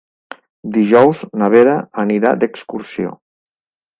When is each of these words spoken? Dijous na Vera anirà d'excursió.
Dijous 0.77 1.19
na 1.41 1.51
Vera 1.55 1.77
anirà 2.05 2.33
d'excursió. 2.45 3.13